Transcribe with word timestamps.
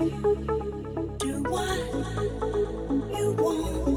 Do 0.00 1.42
what 1.50 1.78
you 3.18 3.32
want 3.32 3.89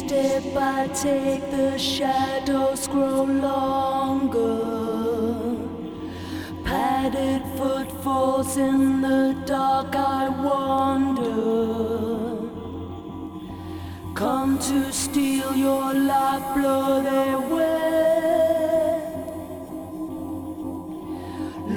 step 0.00 0.56
I 0.56 0.88
take, 0.88 1.50
the 1.50 1.78
shadows 1.78 2.88
grow 2.88 3.24
longer. 3.24 4.56
Padded 6.64 7.42
footfalls 7.58 8.56
in 8.56 9.02
the 9.02 9.36
dark, 9.44 9.94
I 9.94 10.28
wander. 10.46 11.40
Come 14.14 14.58
to 14.70 14.92
steal 14.92 15.54
your 15.54 15.92
lifeblood 15.94 17.06
away. 17.34 18.20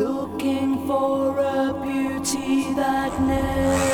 Looking 0.04 0.88
for 0.88 1.40
a 1.40 1.74
beauty 1.84 2.74
that 2.74 3.12
never 3.22 3.93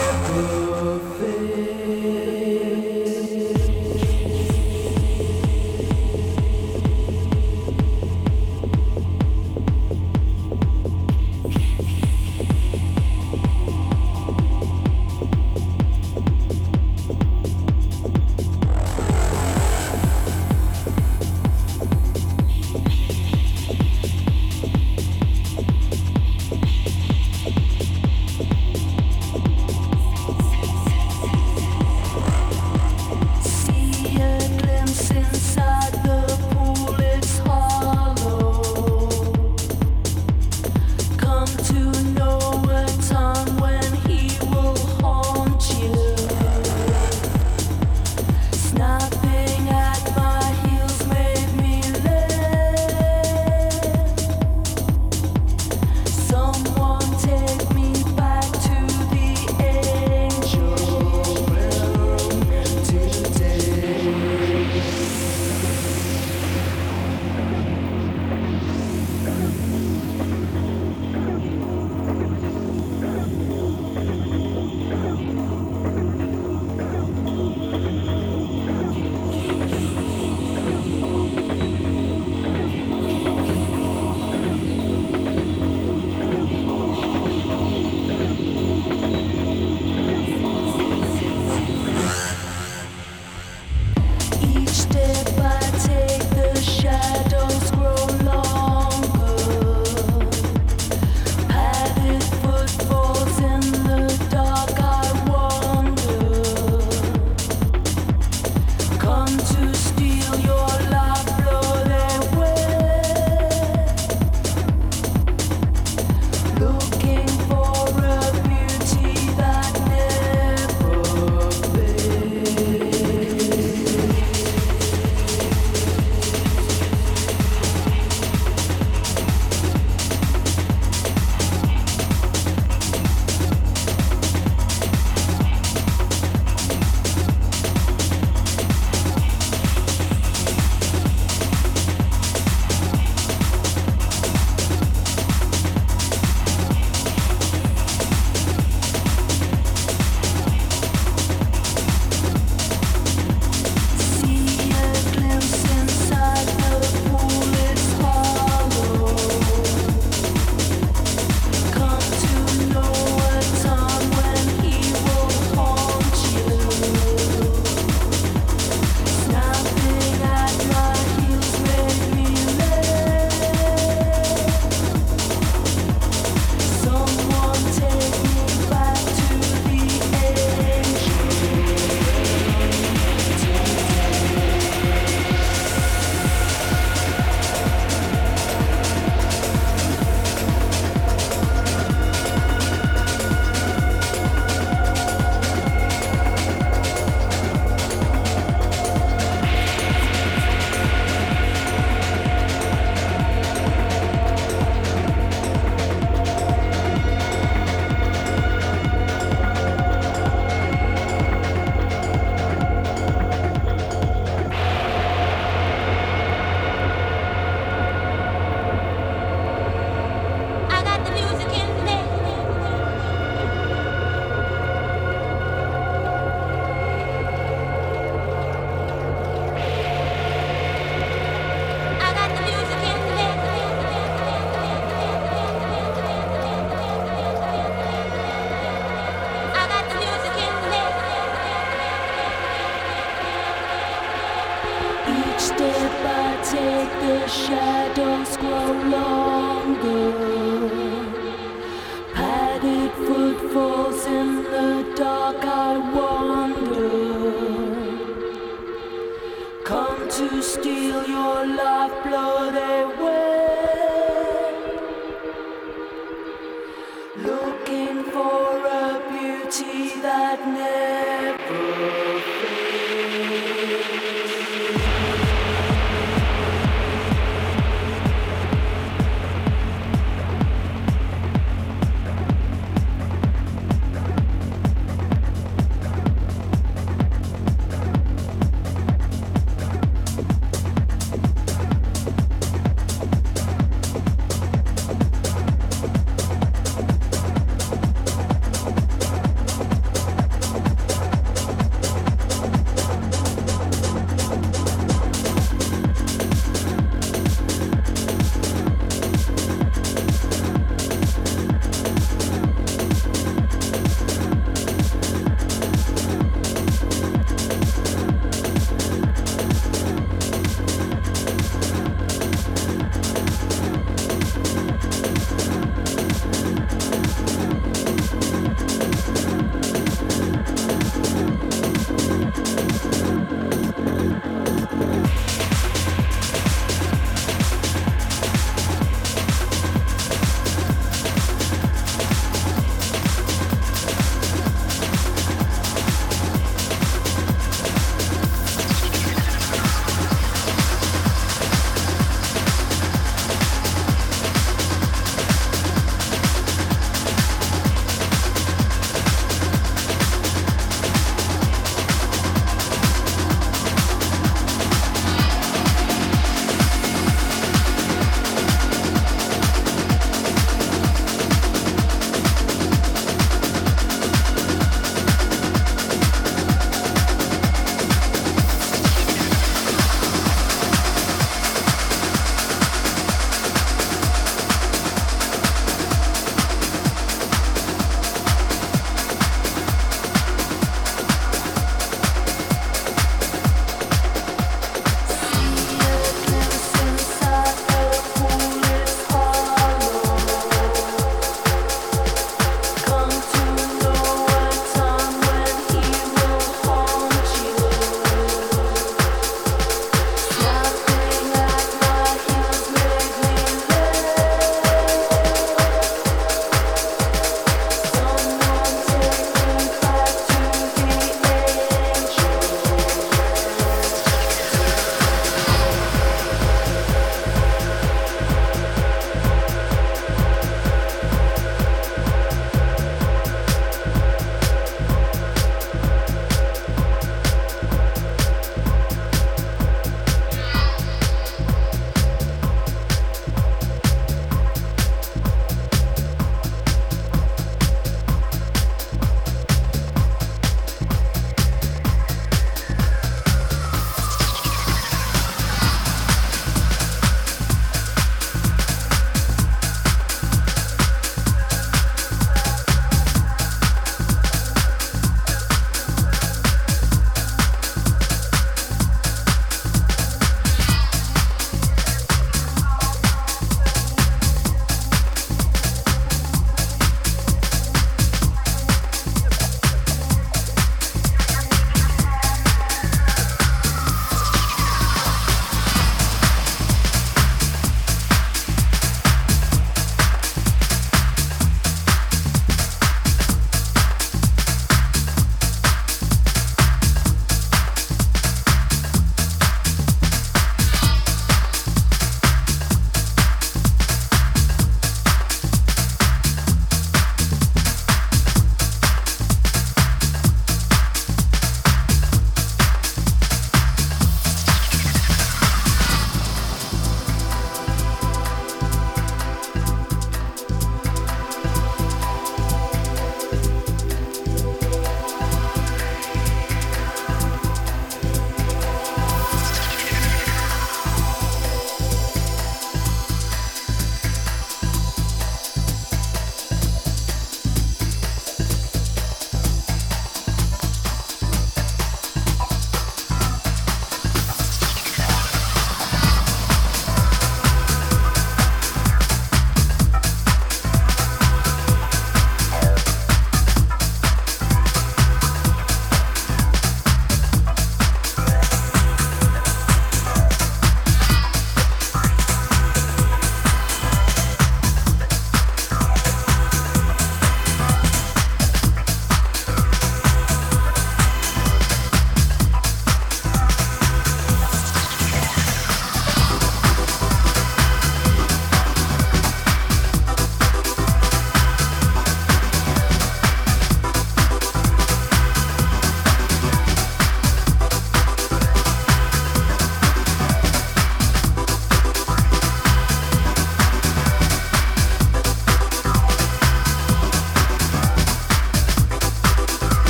shadows 247.30 248.38
grow 248.38 248.72
long. 248.90 249.19